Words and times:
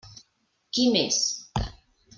Qui 0.77 0.87
més? 0.97 1.21